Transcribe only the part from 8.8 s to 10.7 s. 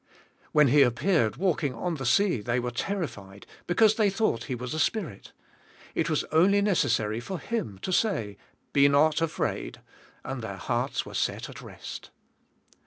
not afraid," and their